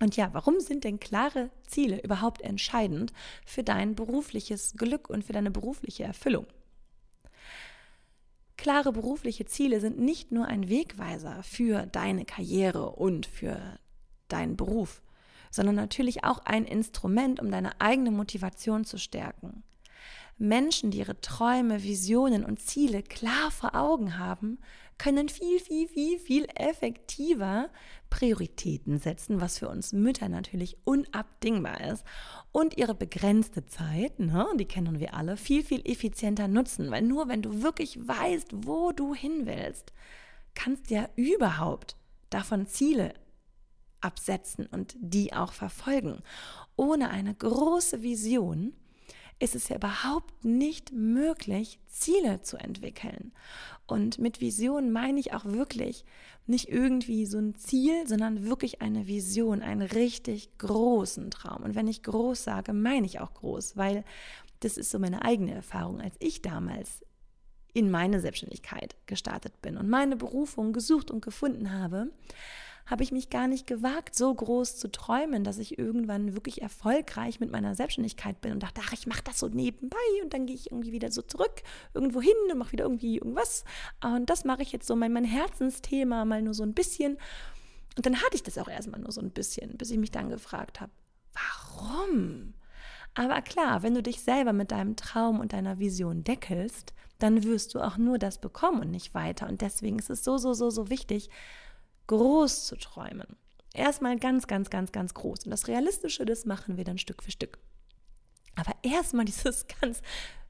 Und 0.00 0.16
ja, 0.16 0.30
warum 0.32 0.60
sind 0.60 0.84
denn 0.84 0.98
klare 0.98 1.50
Ziele 1.66 2.02
überhaupt 2.02 2.40
entscheidend 2.40 3.12
für 3.44 3.62
dein 3.62 3.94
berufliches 3.94 4.74
Glück 4.76 5.10
und 5.10 5.24
für 5.24 5.34
deine 5.34 5.50
berufliche 5.50 6.04
Erfüllung? 6.04 6.46
Klare 8.56 8.92
berufliche 8.92 9.44
Ziele 9.44 9.80
sind 9.80 9.98
nicht 9.98 10.32
nur 10.32 10.46
ein 10.46 10.68
Wegweiser 10.68 11.42
für 11.42 11.86
deine 11.86 12.24
Karriere 12.24 12.90
und 12.90 13.26
für 13.26 13.78
deinen 14.28 14.56
Beruf, 14.56 15.02
sondern 15.50 15.76
natürlich 15.76 16.24
auch 16.24 16.38
ein 16.40 16.64
Instrument, 16.64 17.40
um 17.40 17.50
deine 17.50 17.80
eigene 17.80 18.10
Motivation 18.10 18.84
zu 18.84 18.98
stärken. 18.98 19.62
Menschen, 20.38 20.90
die 20.90 20.98
ihre 20.98 21.20
Träume, 21.20 21.82
Visionen 21.82 22.44
und 22.44 22.60
Ziele 22.60 23.02
klar 23.02 23.50
vor 23.50 23.74
Augen 23.74 24.18
haben, 24.18 24.58
können 25.00 25.30
viel, 25.30 25.58
viel, 25.60 25.88
viel, 25.88 26.18
viel 26.18 26.46
effektiver 26.54 27.70
Prioritäten 28.10 28.98
setzen, 28.98 29.40
was 29.40 29.58
für 29.58 29.70
uns 29.70 29.94
Mütter 29.94 30.28
natürlich 30.28 30.76
unabdingbar 30.84 31.80
ist. 31.80 32.04
Und 32.52 32.76
ihre 32.76 32.94
begrenzte 32.94 33.64
Zeit, 33.64 34.18
ne, 34.18 34.46
die 34.58 34.66
kennen 34.66 35.00
wir 35.00 35.14
alle, 35.14 35.38
viel, 35.38 35.64
viel 35.64 35.80
effizienter 35.90 36.48
nutzen. 36.48 36.90
Weil 36.90 37.00
nur 37.00 37.28
wenn 37.28 37.40
du 37.40 37.62
wirklich 37.62 37.98
weißt, 38.06 38.48
wo 38.66 38.92
du 38.92 39.14
hin 39.14 39.46
willst, 39.46 39.94
kannst 40.54 40.90
du 40.90 40.96
ja 40.96 41.08
überhaupt 41.16 41.96
davon 42.28 42.66
Ziele 42.66 43.14
absetzen 44.02 44.66
und 44.66 44.96
die 45.00 45.32
auch 45.32 45.54
verfolgen. 45.54 46.20
Ohne 46.76 47.08
eine 47.08 47.34
große 47.34 48.02
Vision 48.02 48.74
ist 49.40 49.56
es 49.56 49.68
ja 49.68 49.76
überhaupt 49.76 50.44
nicht 50.44 50.92
möglich, 50.92 51.80
Ziele 51.88 52.42
zu 52.42 52.56
entwickeln. 52.58 53.32
Und 53.86 54.18
mit 54.18 54.40
Vision 54.40 54.92
meine 54.92 55.18
ich 55.18 55.32
auch 55.32 55.44
wirklich 55.46 56.04
nicht 56.46 56.68
irgendwie 56.68 57.26
so 57.26 57.38
ein 57.38 57.54
Ziel, 57.56 58.06
sondern 58.06 58.44
wirklich 58.44 58.82
eine 58.82 59.06
Vision, 59.06 59.62
einen 59.62 59.82
richtig 59.82 60.56
großen 60.58 61.30
Traum. 61.30 61.62
Und 61.62 61.74
wenn 61.74 61.88
ich 61.88 62.02
groß 62.02 62.44
sage, 62.44 62.72
meine 62.72 63.06
ich 63.06 63.18
auch 63.18 63.34
groß, 63.34 63.76
weil 63.76 64.04
das 64.60 64.76
ist 64.76 64.90
so 64.90 64.98
meine 64.98 65.22
eigene 65.22 65.54
Erfahrung, 65.54 66.00
als 66.00 66.14
ich 66.20 66.42
damals 66.42 67.04
in 67.72 67.90
meine 67.90 68.20
Selbstständigkeit 68.20 68.94
gestartet 69.06 69.60
bin 69.62 69.76
und 69.76 69.88
meine 69.88 70.16
Berufung 70.16 70.72
gesucht 70.72 71.10
und 71.10 71.22
gefunden 71.22 71.72
habe, 71.72 72.10
habe 72.86 73.02
ich 73.02 73.12
mich 73.12 73.30
gar 73.30 73.46
nicht 73.46 73.66
gewagt, 73.66 74.14
so 74.14 74.34
groß 74.34 74.76
zu 74.76 74.90
träumen, 74.90 75.44
dass 75.44 75.58
ich 75.58 75.78
irgendwann 75.78 76.34
wirklich 76.34 76.62
erfolgreich 76.62 77.40
mit 77.40 77.50
meiner 77.50 77.74
Selbstständigkeit 77.74 78.40
bin 78.40 78.52
und 78.52 78.62
dachte, 78.62 78.80
ach, 78.84 78.92
ich 78.92 79.06
mache 79.06 79.22
das 79.24 79.38
so 79.38 79.48
nebenbei 79.48 79.96
und 80.22 80.34
dann 80.34 80.46
gehe 80.46 80.56
ich 80.56 80.70
irgendwie 80.70 80.92
wieder 80.92 81.10
so 81.10 81.22
zurück 81.22 81.62
irgendwo 81.94 82.20
hin 82.20 82.34
und 82.50 82.58
mache 82.58 82.72
wieder 82.72 82.84
irgendwie 82.84 83.18
irgendwas. 83.18 83.64
Und 84.02 84.28
das 84.28 84.44
mache 84.44 84.62
ich 84.62 84.72
jetzt 84.72 84.86
so 84.86 84.96
mein, 84.96 85.12
mein 85.12 85.24
Herzensthema 85.24 86.24
mal 86.24 86.42
nur 86.42 86.54
so 86.54 86.62
ein 86.62 86.74
bisschen. 86.74 87.16
Und 87.96 88.06
dann 88.06 88.16
hatte 88.16 88.34
ich 88.34 88.42
das 88.42 88.58
auch 88.58 88.68
erstmal 88.68 89.00
nur 89.00 89.12
so 89.12 89.20
ein 89.20 89.30
bisschen, 89.30 89.76
bis 89.76 89.90
ich 89.90 89.98
mich 89.98 90.10
dann 90.10 90.30
gefragt 90.30 90.80
habe, 90.80 90.92
warum? 91.32 92.54
Aber 93.14 93.42
klar, 93.42 93.82
wenn 93.82 93.94
du 93.94 94.02
dich 94.02 94.20
selber 94.20 94.52
mit 94.52 94.70
deinem 94.70 94.96
Traum 94.96 95.40
und 95.40 95.52
deiner 95.52 95.78
Vision 95.78 96.24
deckelst, 96.24 96.94
dann 97.18 97.42
wirst 97.44 97.74
du 97.74 97.80
auch 97.80 97.98
nur 97.98 98.18
das 98.18 98.38
bekommen 98.38 98.80
und 98.80 98.90
nicht 98.90 99.14
weiter. 99.14 99.48
Und 99.48 99.60
deswegen 99.60 99.98
ist 99.98 100.10
es 100.10 100.24
so, 100.24 100.38
so, 100.38 100.54
so, 100.54 100.70
so 100.70 100.90
wichtig, 100.90 101.28
groß 102.10 102.66
zu 102.66 102.76
träumen. 102.76 103.36
Erstmal 103.72 104.18
ganz, 104.18 104.48
ganz, 104.48 104.68
ganz, 104.68 104.90
ganz 104.90 105.14
groß. 105.14 105.44
Und 105.44 105.52
das 105.52 105.68
Realistische, 105.68 106.26
das 106.26 106.44
machen 106.44 106.76
wir 106.76 106.82
dann 106.82 106.98
Stück 106.98 107.22
für 107.22 107.30
Stück. 107.30 107.58
Aber 108.56 108.72
erstmal 108.82 109.24
dieses 109.26 109.66
ganz, 109.80 110.02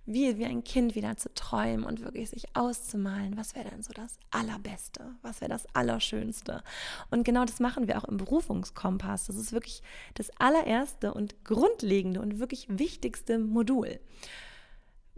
wie, 0.06 0.38
wie 0.38 0.46
ein 0.46 0.64
Kind 0.64 0.94
wieder 0.94 1.18
zu 1.18 1.32
träumen 1.34 1.84
und 1.84 2.00
wirklich 2.00 2.30
sich 2.30 2.56
auszumalen, 2.56 3.36
was 3.36 3.54
wäre 3.54 3.68
denn 3.68 3.82
so 3.82 3.92
das 3.92 4.16
Allerbeste, 4.30 5.14
was 5.20 5.42
wäre 5.42 5.50
das 5.50 5.66
Allerschönste. 5.74 6.62
Und 7.10 7.24
genau 7.24 7.44
das 7.44 7.60
machen 7.60 7.88
wir 7.88 7.98
auch 7.98 8.08
im 8.08 8.16
Berufungskompass. 8.16 9.26
Das 9.26 9.36
ist 9.36 9.52
wirklich 9.52 9.82
das 10.14 10.30
allererste 10.38 11.12
und 11.12 11.44
grundlegende 11.44 12.22
und 12.22 12.38
wirklich 12.38 12.68
wichtigste 12.70 13.38
Modul. 13.38 14.00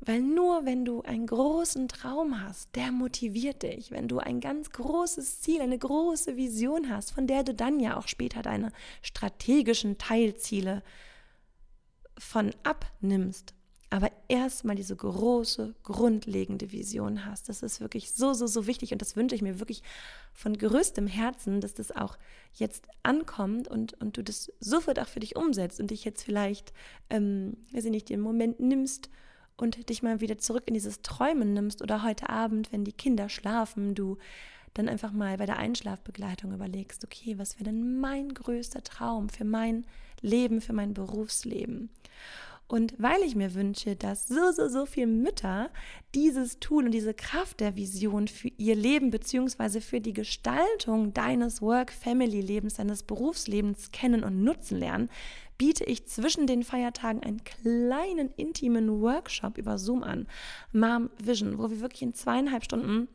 Weil 0.05 0.21
nur 0.21 0.67
wenn 0.67 0.85
du 0.85 1.03
einen 1.03 1.29
großen 1.29 1.87
Traum 1.87 2.43
hast, 2.43 2.75
der 2.75 2.91
motiviert 2.91 3.63
dich. 3.63 3.93
Wenn 3.93 4.09
du 4.09 4.19
ein 4.19 4.41
ganz 4.41 4.71
großes 4.71 5.43
Ziel, 5.43 5.61
eine 5.61 5.79
große 5.79 6.37
Vision 6.37 6.91
hast, 6.91 7.13
von 7.13 7.29
der 7.29 7.45
du 7.45 7.55
dann 7.55 7.79
ja 7.79 7.97
auch 7.97 8.09
später 8.09 8.43
deine 8.43 8.73
strategischen 9.01 9.99
Teilziele 9.99 10.83
von 12.19 12.51
abnimmst, 12.65 13.55
aber 13.91 14.11
erstmal 14.27 14.75
diese 14.75 14.97
große, 14.97 15.77
grundlegende 15.85 16.73
Vision 16.73 17.25
hast. 17.25 17.49
Das 17.49 17.63
ist 17.63 17.81
wirklich 17.81 18.11
so, 18.11 18.33
so, 18.33 18.49
so 18.49 18.67
wichtig 18.67 18.93
und 18.93 19.03
das 19.03 19.15
wünsche 19.15 19.37
ich 19.37 19.43
mir 19.43 19.61
wirklich 19.61 19.85
von 20.33 20.59
größtem 20.59 21.07
Herzen, 21.07 21.61
dass 21.61 21.75
das 21.75 21.95
auch 21.95 22.19
jetzt 22.55 22.87
ankommt 23.05 23.69
und, 23.69 24.01
und 24.01 24.17
du 24.17 24.25
das 24.25 24.51
sofort 24.59 24.99
auch 24.99 25.07
für 25.09 25.21
dich 25.21 25.37
umsetzt 25.37 25.79
und 25.79 25.93
dich 25.93 26.05
jetzt 26.05 26.25
vielleicht, 26.25 26.73
ähm, 27.09 27.59
weiß 27.73 27.85
ich 27.85 27.91
nicht, 27.93 28.09
den 28.09 28.21
Moment 28.21 28.59
nimmst, 28.59 29.11
und 29.57 29.89
dich 29.89 30.03
mal 30.03 30.21
wieder 30.21 30.39
zurück 30.39 30.65
in 30.67 30.75
dieses 30.75 31.03
Träumen 31.03 31.53
nimmst 31.53 31.83
oder 31.83 32.03
heute 32.03 32.29
Abend, 32.29 32.73
wenn 32.73 32.85
die 32.85 32.93
Kinder 32.93 33.29
schlafen, 33.29 33.95
du 33.95 34.19
dann 34.75 34.89
einfach 34.89 35.13
mal 35.13 35.37
bei 35.37 35.47
der 35.47 35.59
Einschlafbegleitung 35.59 36.53
überlegst, 36.53 37.05
okay, 37.05 37.39
was 37.39 37.57
wäre 37.57 37.65
denn 37.65 38.01
mein 38.01 38.33
größter 38.33 38.83
Traum 38.83 39.29
für 39.29 39.45
mein 39.45 39.85
Leben, 40.21 40.61
für 40.61 40.73
mein 40.73 40.95
Berufsleben? 40.95 41.91
Und 42.73 42.95
weil 42.97 43.21
ich 43.23 43.37
mir 43.37 43.53
wünsche, 43.53 43.97
dass 43.97 44.27
so, 44.29 44.51
so, 44.51 44.67
so 44.67 44.87
viele 44.87 45.07
Mütter 45.07 45.69
dieses 46.15 46.59
Tool 46.59 46.87
und 46.87 46.93
diese 46.93 47.13
Kraft 47.13 47.61
der 47.61 47.77
Vision 47.77 48.29
für 48.29 48.49
ihr 48.57 48.75
Leben 48.75 49.11
beziehungsweise 49.11 49.83
für 49.83 50.01
die 50.01 50.15
Gestaltung 50.15 51.13
deines 51.13 51.61
Work-Family-Lebens, 51.61 52.77
deines 52.77 53.03
Berufslebens 53.03 53.91
kennen 53.91 54.25
und 54.25 54.43
nutzen 54.43 54.79
lernen, 54.79 55.11
biete 55.63 55.85
ich 55.85 56.07
zwischen 56.07 56.49
den 56.49 56.65
Feiertagen 56.65 57.23
einen 57.23 57.45
kleinen 57.45 58.33
intimen 58.37 59.01
Workshop 59.01 59.59
über 59.59 59.79
Zoom 59.79 60.03
an, 60.03 60.27
Mom 60.73 61.09
Vision, 61.23 61.57
wo 61.57 61.71
wir 61.71 61.81
wirklich 61.81 62.03
in 62.03 62.15
zweieinhalb 62.15 62.65
Stunden 62.65 63.07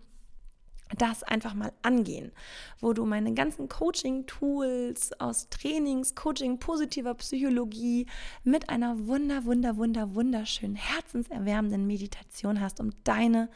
das 0.98 1.24
einfach 1.24 1.54
mal 1.56 1.74
angehen, 1.82 2.32
wo 2.80 2.94
du 2.94 3.06
meine 3.06 3.34
ganzen 3.34 3.68
Coaching-Tools 3.68 5.20
aus 5.20 5.50
Trainings, 5.50 6.16
Coaching, 6.16 6.58
positiver 6.58 7.16
Psychologie 7.16 8.06
mit 8.46 8.70
einer 8.70 9.08
wunder, 9.08 9.44
wunder, 9.44 9.76
wunder, 9.76 10.16
wunderschönen, 10.16 10.78
herzenserwärmenden 10.78 11.86
Meditation 11.86 12.62
hast, 12.62 12.80
um 12.80 12.92
deine 13.04 13.50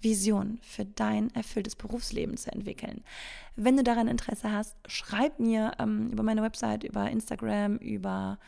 Vision 0.00 0.58
für 0.62 0.84
dein 0.84 1.34
erfülltes 1.34 1.76
Berufsleben 1.76 2.36
zu 2.36 2.52
entwickeln. 2.52 3.02
Wenn 3.56 3.76
du 3.76 3.82
daran 3.82 4.08
Interesse 4.08 4.52
hast, 4.52 4.76
schreib 4.86 5.40
mir 5.40 5.72
ähm, 5.78 6.10
über 6.10 6.22
meine 6.22 6.42
Website, 6.42 6.84
über 6.84 7.10
Instagram, 7.10 7.76
über 7.76 8.38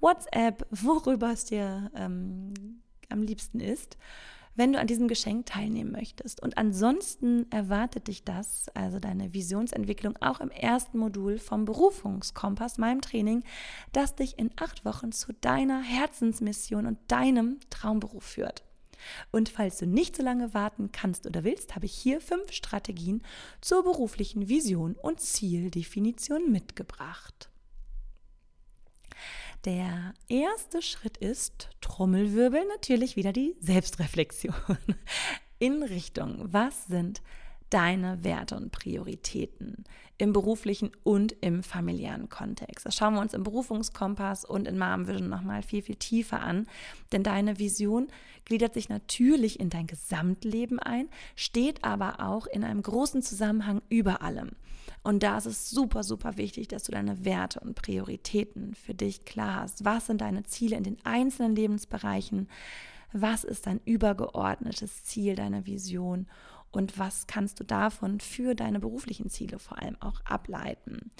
WhatsApp, 0.00 0.66
worüber 0.70 1.32
es 1.32 1.46
dir 1.46 1.90
ähm, 1.94 2.52
am 3.08 3.22
liebsten 3.22 3.60
ist, 3.60 3.96
wenn 4.54 4.72
du 4.72 4.80
an 4.80 4.88
diesem 4.88 5.08
Geschenk 5.08 5.46
teilnehmen 5.46 5.92
möchtest. 5.92 6.42
Und 6.42 6.58
ansonsten 6.58 7.50
erwartet 7.50 8.08
dich 8.08 8.24
das, 8.24 8.68
also 8.74 8.98
deine 8.98 9.32
Visionsentwicklung, 9.32 10.16
auch 10.20 10.40
im 10.40 10.50
ersten 10.50 10.98
Modul 10.98 11.38
vom 11.38 11.64
Berufungskompass, 11.64 12.76
meinem 12.76 13.00
Training, 13.00 13.44
das 13.92 14.16
dich 14.16 14.38
in 14.38 14.50
acht 14.56 14.84
Wochen 14.84 15.12
zu 15.12 15.32
deiner 15.32 15.80
Herzensmission 15.80 16.86
und 16.86 16.98
deinem 17.06 17.58
Traumberuf 17.70 18.24
führt. 18.24 18.67
Und 19.30 19.48
falls 19.48 19.78
du 19.78 19.86
nicht 19.86 20.16
so 20.16 20.22
lange 20.22 20.54
warten 20.54 20.90
kannst 20.92 21.26
oder 21.26 21.44
willst, 21.44 21.74
habe 21.74 21.86
ich 21.86 21.94
hier 21.94 22.20
fünf 22.20 22.52
Strategien 22.52 23.22
zur 23.60 23.82
beruflichen 23.82 24.48
Vision 24.48 24.94
und 24.94 25.20
Zieldefinition 25.20 26.50
mitgebracht. 26.50 27.50
Der 29.64 30.14
erste 30.28 30.82
Schritt 30.82 31.16
ist, 31.16 31.70
Trommelwirbel, 31.80 32.64
natürlich 32.68 33.16
wieder 33.16 33.32
die 33.32 33.56
Selbstreflexion 33.60 34.54
in 35.58 35.82
Richtung, 35.82 36.52
was 36.52 36.86
sind 36.86 37.20
deine 37.70 38.24
Werte 38.24 38.56
und 38.56 38.72
Prioritäten 38.72 39.84
im 40.18 40.32
beruflichen 40.32 40.90
und 41.04 41.32
im 41.40 41.62
familiären 41.62 42.28
Kontext. 42.28 42.84
Das 42.84 42.96
schauen 42.96 43.14
wir 43.14 43.20
uns 43.20 43.34
im 43.34 43.44
Berufungskompass 43.44 44.44
und 44.44 44.66
in 44.66 44.78
Mom 44.78 45.06
Vision 45.06 45.28
nochmal 45.28 45.62
viel, 45.62 45.82
viel 45.82 45.94
tiefer 45.94 46.40
an. 46.40 46.66
Denn 47.12 47.22
deine 47.22 47.58
Vision 47.58 48.08
gliedert 48.44 48.74
sich 48.74 48.88
natürlich 48.88 49.60
in 49.60 49.70
dein 49.70 49.86
Gesamtleben 49.86 50.80
ein, 50.80 51.08
steht 51.36 51.84
aber 51.84 52.20
auch 52.20 52.46
in 52.46 52.64
einem 52.64 52.82
großen 52.82 53.22
Zusammenhang 53.22 53.80
über 53.88 54.22
allem. 54.22 54.50
Und 55.04 55.22
da 55.22 55.38
ist 55.38 55.46
es 55.46 55.70
super, 55.70 56.02
super 56.02 56.36
wichtig, 56.36 56.66
dass 56.68 56.82
du 56.84 56.92
deine 56.92 57.24
Werte 57.24 57.60
und 57.60 57.74
Prioritäten 57.74 58.74
für 58.74 58.94
dich 58.94 59.24
klar 59.24 59.62
hast. 59.62 59.84
Was 59.84 60.06
sind 60.06 60.20
deine 60.20 60.42
Ziele 60.42 60.76
in 60.76 60.82
den 60.82 60.98
einzelnen 61.04 61.54
Lebensbereichen? 61.54 62.48
Was 63.12 63.44
ist 63.44 63.66
dein 63.66 63.80
übergeordnetes 63.84 65.04
Ziel 65.04 65.34
deiner 65.34 65.66
Vision? 65.66 66.26
Und 66.70 66.98
was 66.98 67.26
kannst 67.26 67.60
du 67.60 67.64
davon 67.64 68.20
für 68.20 68.54
deine 68.54 68.80
beruflichen 68.80 69.30
Ziele 69.30 69.58
vor 69.58 69.78
allem 69.80 69.96
auch 70.00 70.20
ableiten. 70.24 71.10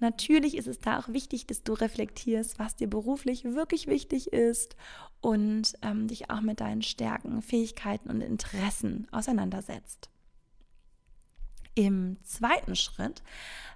Natürlich 0.00 0.56
ist 0.56 0.66
es 0.66 0.78
da 0.78 0.98
auch 0.98 1.08
wichtig, 1.08 1.46
dass 1.46 1.62
du 1.62 1.74
reflektierst, 1.74 2.58
was 2.58 2.76
dir 2.76 2.88
beruflich 2.88 3.44
wirklich 3.44 3.86
wichtig 3.86 4.32
ist 4.32 4.76
und 5.20 5.74
ähm, 5.82 6.08
dich 6.08 6.30
auch 6.30 6.40
mit 6.40 6.60
deinen 6.60 6.82
Stärken, 6.82 7.42
Fähigkeiten 7.42 8.10
und 8.10 8.20
Interessen 8.20 9.06
auseinandersetzt. 9.12 10.10
Im 11.74 12.16
zweiten 12.22 12.74
Schritt 12.74 13.22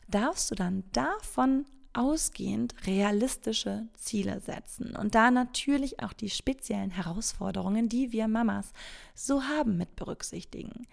darfst 0.08 0.50
du 0.50 0.54
dann 0.54 0.84
davon 0.92 1.66
ausgehend 1.92 2.74
realistische 2.86 3.86
Ziele 3.94 4.40
setzen 4.40 4.94
und 4.96 5.14
da 5.14 5.30
natürlich 5.30 6.02
auch 6.02 6.12
die 6.12 6.30
speziellen 6.30 6.90
Herausforderungen, 6.90 7.88
die 7.88 8.12
wir 8.12 8.28
Mamas 8.28 8.72
so 9.14 9.42
haben, 9.42 9.76
mit 9.76 9.96
berücksichtigen. 9.96 10.86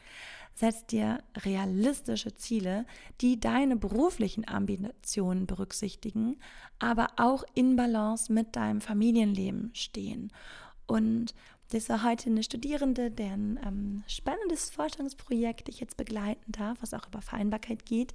Setz 0.56 0.88
dir 0.88 1.20
realistische 1.36 2.36
Ziele, 2.36 2.88
die 3.22 3.39
deine 3.39 3.75
beruflichen 3.75 4.48
Ambitionen 4.48 5.46
berücksichtigen, 5.46 6.38
aber 6.80 7.10
auch 7.18 7.44
in 7.54 7.75
Balance 7.75 8.34
mit 8.34 8.56
deinem 8.56 8.82
Familienleben 8.82 9.70
stehen. 9.74 10.32
Und 10.88 11.36
das 11.72 11.89
war 11.89 12.04
heute 12.04 12.30
eine 12.30 12.44
Studierende, 12.44 13.12
deren 13.12 13.60
ähm, 13.63 14.04
spannendes 14.08 14.70
Forschungsprojekt 14.70 15.68
ich 15.70 15.80
jetzt 15.80 15.98
begleiten 15.98 16.51
darf, 16.51 16.77
was 16.82 16.94
auch 16.94 17.08
über 17.08 17.22
Vereinbarkeit 17.22 17.86
geht 17.86 18.13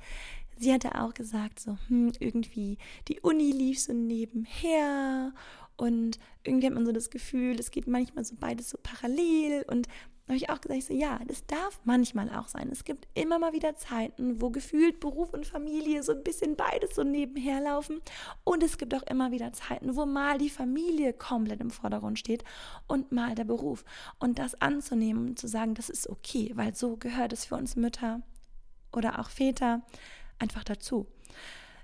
sie 0.57 0.73
hatte 0.73 1.01
auch 1.01 1.15
gesagt, 1.15 1.61
so, 1.61 1.79
hm, 1.89 2.13
irgendwie 2.21 2.79
die 3.09 3.21
Uni 3.21 3.51
lief 3.51 3.81
so 3.81 3.93
nebenher 3.93 5.33
und 5.77 6.19
irgendwie 6.45 6.67
hat 6.67 6.75
man 6.75 6.87
so 6.87 6.93
das 6.93 7.11
Gefühl, 7.11 7.59
es 7.59 7.71
geht 7.71 7.87
manchmal 7.87 8.25
so 8.25 8.37
beides 8.39 8.71
so 8.71 8.79
parallel 8.83 9.65
und 9.69 9.89
habe 10.29 10.37
ich 10.37 10.51
auch 10.51 10.61
gesagt, 10.61 10.79
ich 10.79 10.85
so, 10.87 10.95
ja, 10.95 11.21
das 11.27 11.47
darf 11.47 11.81
manchmal 11.85 12.31
auch 12.31 12.49
sein. 12.49 12.69
Es 12.71 12.85
gibt 12.85 13.09
immer 13.15 13.39
mal 13.39 13.53
wieder 13.53 13.77
Zeiten, 13.77 14.41
wo 14.41 14.51
gefühlt 14.51 15.01
Beruf 15.01 15.33
und 15.33 15.47
Familie 15.47 16.03
so 16.03 16.13
ein 16.13 16.23
bisschen 16.23 16.57
beides 16.57 16.95
so 16.95 17.03
nebenher 17.03 17.61
laufen. 17.61 18.01
Und 18.45 18.63
es 18.63 18.79
gibt 18.79 18.95
auch 18.95 19.03
immer 19.03 19.33
wieder 19.33 19.53
Zeiten, 19.53 19.97
wo 19.97 20.07
mal 20.07 20.39
die 20.39 20.51
Familie 20.51 21.13
komplett 21.13 21.61
im 21.61 21.71
Vordergrund 21.71 22.19
steht 22.19 22.45
und 22.87 23.11
mal 23.11 23.35
der 23.35 23.45
Beruf. 23.45 23.85
Und 24.21 24.39
das 24.39 24.61
anzunehmen 24.61 25.31
und 25.31 25.39
zu 25.39 25.49
sagen, 25.49 25.75
das 25.75 25.91
ist 25.91 26.09
okay, 26.09 26.53
weil 26.55 26.75
so 26.75 26.97
gehört 26.97 27.33
es 27.33 27.45
für 27.45 27.57
uns 27.57 27.75
Mütter 27.75 28.23
oder 28.93 29.19
auch 29.19 29.29
Väter 29.29 29.83
einfach 30.43 30.65
dazu. 30.65 31.07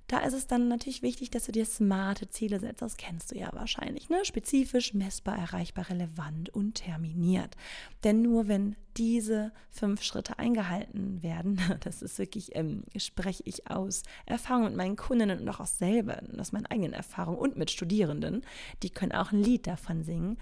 Da 0.08 0.20
ist 0.20 0.32
es 0.32 0.46
dann 0.46 0.68
natürlich 0.68 1.02
wichtig, 1.02 1.28
dass 1.28 1.44
du 1.44 1.52
dir 1.52 1.66
smarte 1.66 2.30
Ziele 2.30 2.58
setzt. 2.60 2.80
Das 2.80 2.96
kennst 2.96 3.30
du 3.30 3.36
ja 3.36 3.50
wahrscheinlich. 3.52 4.08
Ne? 4.08 4.24
Spezifisch, 4.24 4.94
messbar, 4.94 5.36
erreichbar, 5.36 5.90
relevant 5.90 6.48
und 6.48 6.76
terminiert. 6.76 7.56
Denn 8.04 8.22
nur 8.22 8.48
wenn 8.48 8.74
diese 8.96 9.52
fünf 9.68 10.02
Schritte 10.02 10.38
eingehalten 10.38 11.22
werden, 11.22 11.60
das 11.80 12.00
ist 12.00 12.18
wirklich, 12.18 12.56
ähm, 12.56 12.84
spreche 12.96 13.42
ich 13.44 13.70
aus 13.70 14.02
Erfahrung 14.24 14.64
mit 14.64 14.76
meinen 14.76 14.96
Kundinnen 14.96 15.40
und 15.40 15.48
auch 15.50 15.60
aus 15.60 15.76
selber, 15.76 16.22
aus 16.38 16.52
meinen 16.52 16.66
eigenen 16.66 16.94
Erfahrungen 16.94 17.38
und 17.38 17.58
mit 17.58 17.70
Studierenden, 17.70 18.46
die 18.82 18.90
können 18.90 19.12
auch 19.12 19.30
ein 19.30 19.42
Lied 19.42 19.66
davon 19.66 20.04
singen. 20.04 20.38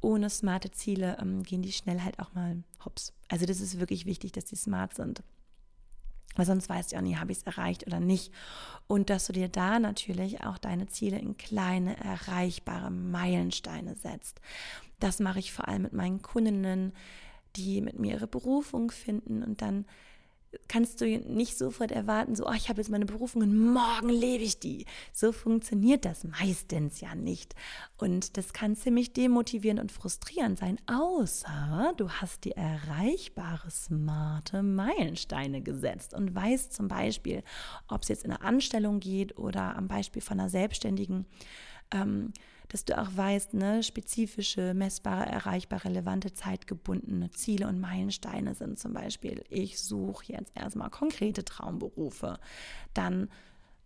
Ohne 0.00 0.28
smarte 0.28 0.72
Ziele 0.72 1.18
ähm, 1.20 1.44
gehen 1.44 1.62
die 1.62 1.72
schnell 1.72 2.02
halt 2.02 2.18
auch 2.18 2.34
mal 2.34 2.64
hops. 2.84 3.12
Also 3.28 3.46
das 3.46 3.60
ist 3.60 3.78
wirklich 3.78 4.06
wichtig, 4.06 4.32
dass 4.32 4.44
die 4.44 4.56
smart 4.56 4.94
sind. 4.94 5.22
Weil 6.36 6.46
sonst 6.46 6.68
weißt 6.68 6.92
du 6.92 6.96
auch 6.96 7.00
nie, 7.00 7.16
habe 7.16 7.32
ich 7.32 7.38
es 7.38 7.44
erreicht 7.44 7.86
oder 7.86 8.00
nicht. 8.00 8.32
Und 8.86 9.10
dass 9.10 9.26
du 9.26 9.32
dir 9.32 9.48
da 9.48 9.78
natürlich 9.78 10.42
auch 10.42 10.58
deine 10.58 10.86
Ziele 10.88 11.18
in 11.18 11.36
kleine, 11.36 11.96
erreichbare 11.96 12.90
Meilensteine 12.90 13.94
setzt. 13.94 14.40
Das 15.00 15.20
mache 15.20 15.38
ich 15.38 15.52
vor 15.52 15.68
allem 15.68 15.82
mit 15.82 15.92
meinen 15.92 16.22
Kundinnen, 16.22 16.92
die 17.56 17.80
mit 17.80 17.98
mir 17.98 18.12
ihre 18.12 18.26
Berufung 18.26 18.90
finden 18.90 19.42
und 19.42 19.62
dann 19.62 19.86
kannst 20.68 21.00
du 21.00 21.06
nicht 21.06 21.56
sofort 21.58 21.92
erwarten, 21.92 22.34
so, 22.34 22.46
oh, 22.46 22.52
ich 22.54 22.68
habe 22.68 22.80
jetzt 22.80 22.90
meine 22.90 23.06
Berufung 23.06 23.42
und 23.42 23.72
morgen 23.72 24.08
lebe 24.08 24.44
ich 24.44 24.58
die. 24.58 24.86
So 25.12 25.32
funktioniert 25.32 26.04
das 26.04 26.24
meistens 26.24 27.00
ja 27.00 27.14
nicht. 27.14 27.54
Und 27.96 28.36
das 28.36 28.52
kann 28.52 28.76
ziemlich 28.76 29.12
demotivierend 29.12 29.80
und 29.80 29.92
frustrierend 29.92 30.58
sein, 30.58 30.78
außer 30.86 31.94
du 31.96 32.10
hast 32.10 32.44
dir 32.44 32.56
erreichbare, 32.56 33.70
smarte 33.70 34.62
Meilensteine 34.62 35.62
gesetzt 35.62 36.14
und 36.14 36.34
weißt 36.34 36.72
zum 36.72 36.88
Beispiel, 36.88 37.42
ob 37.88 38.02
es 38.02 38.08
jetzt 38.08 38.24
in 38.24 38.32
eine 38.32 38.42
Anstellung 38.42 39.00
geht 39.00 39.38
oder 39.38 39.76
am 39.76 39.88
Beispiel 39.88 40.22
von 40.22 40.40
einer 40.40 40.50
Selbstständigen, 40.50 41.26
ähm, 41.92 42.32
dass 42.68 42.84
du 42.84 42.98
auch 42.98 43.08
weißt, 43.14 43.54
ne, 43.54 43.82
spezifische, 43.82 44.74
messbare, 44.74 45.26
erreichbare, 45.26 45.84
relevante, 45.84 46.32
zeitgebundene 46.32 47.30
Ziele 47.30 47.68
und 47.68 47.80
Meilensteine 47.80 48.54
sind 48.54 48.78
zum 48.78 48.92
Beispiel, 48.94 49.44
ich 49.48 49.80
suche 49.80 50.32
jetzt 50.32 50.52
erstmal 50.54 50.90
konkrete 50.90 51.44
Traumberufe. 51.44 52.38
Dann 52.94 53.28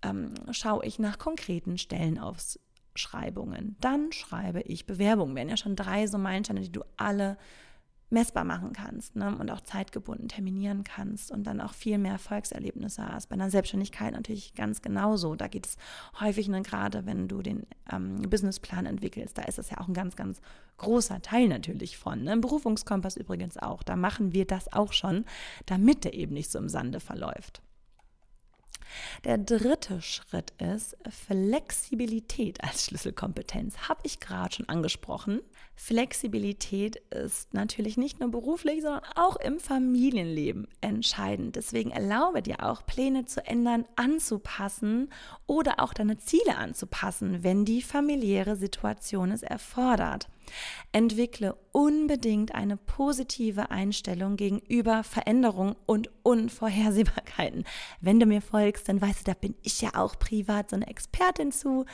ähm, 0.03 0.35
schaue 0.51 0.85
ich 0.87 0.99
nach 0.99 1.19
konkreten 1.19 1.79
Stellenausschreibungen. 1.79 3.77
Dann 3.81 4.13
schreibe 4.13 4.61
ich 4.63 4.87
Bewerbungen. 4.87 5.35
Wären 5.37 5.49
ja 5.49 5.57
schon 5.57 5.77
drei 5.77 6.07
so 6.07 6.19
Meilensteine, 6.19 6.61
die 6.61 6.73
du 6.73 6.85
alle 6.97 7.37
messbar 8.11 8.45
machen 8.45 8.73
kannst 8.73 9.17
ne? 9.17 9.37
und 9.39 9.51
auch 9.51 9.61
zeitgebunden 9.61 10.29
terminieren 10.29 10.85
kannst 10.85 11.31
und 11.31 11.45
dann 11.45 11.61
auch 11.61 11.75
viel 11.75 11.99
mehr 11.99 12.13
Erfolgserlebnisse 12.13 13.07
hast. 13.07 13.29
Bei 13.29 13.35
einer 13.35 13.51
Selbstständigkeit 13.51 14.15
natürlich 14.15 14.55
ganz 14.55 14.81
genauso. 14.81 15.35
Da 15.35 15.49
geht 15.49 15.67
es 15.67 15.77
häufig, 16.19 16.49
ne, 16.49 16.63
gerade 16.63 17.05
wenn 17.07 17.29
du 17.29 17.43
den 17.43 17.67
ähm, 17.93 18.23
Businessplan 18.23 18.87
entwickelst, 18.87 19.37
da 19.37 19.43
ist 19.43 19.59
das 19.59 19.71
ja 19.71 19.79
auch 19.79 19.89
ein 19.89 19.95
ganz, 19.95 20.17
ganz 20.17 20.41
großer 20.79 21.21
Teil 21.21 21.49
natürlich 21.49 21.99
von. 21.99 22.23
Ne? 22.25 22.33
Im 22.33 22.41
Berufungskompass 22.41 23.17
übrigens 23.17 23.59
auch. 23.59 23.83
Da 23.83 23.97
machen 23.97 24.33
wir 24.33 24.47
das 24.47 24.73
auch 24.73 24.93
schon, 24.93 25.25
damit 25.67 26.05
der 26.05 26.15
eben 26.15 26.33
nicht 26.33 26.51
so 26.51 26.59
im 26.59 26.69
Sande 26.69 27.01
verläuft. 27.01 27.63
Der 29.25 29.39
dritte 29.39 30.01
Schritt 30.03 30.53
ist 30.59 30.97
Flexibilität 31.09 32.63
als 32.63 32.87
Schlüsselkompetenz. 32.87 33.89
Habe 33.89 34.01
ich 34.05 34.21
gerade 34.21 34.55
schon 34.55 34.69
angesprochen. 34.69 35.41
Flexibilität 35.75 36.97
ist 37.11 37.55
natürlich 37.55 37.97
nicht 37.97 38.21
nur 38.21 38.31
beruflich, 38.31 38.83
sondern 38.83 39.05
auch 39.15 39.37
im 39.37 39.61
Familienleben 39.61 40.67
entscheidend. 40.81 41.57
Deswegen 41.57 41.91
erlaube 41.91 42.43
dir 42.43 42.65
auch, 42.65 42.85
Pläne 42.85 43.27
zu 43.27 43.45
ändern, 43.47 43.85
anzupassen 43.97 45.11
oder 45.47 45.79
auch 45.79 45.95
deine 45.95 46.19
Ziele 46.19 46.57
anzupassen, 46.57 47.43
wenn 47.45 47.65
die 47.65 47.83
familiäre 47.83 48.57
Situation 48.57 49.31
es 49.31 49.43
erfordert. 49.43 50.29
Entwickle 50.93 51.57
unbedingt 51.73 52.55
eine 52.55 52.77
positive 52.77 53.71
Einstellung 53.71 54.37
gegenüber 54.37 55.05
Veränderungen 55.05 55.77
und 55.87 56.11
Unvorhersehbarkeiten. 56.23 57.65
Wenn 58.01 58.21
du 58.21 58.27
mir 58.27 58.43
folgst, 58.43 58.89
dann 58.89 59.01
weißt 59.01 59.21
du, 59.21 59.25
da 59.25 59.35
bin 59.35 59.55
ich 59.63 59.81
ja 59.81 59.91
auch 59.95 60.19
privat 60.19 60.71
so 60.71 60.77
eine 60.77 60.89
Expertin 60.89 61.53
zu. 61.53 61.85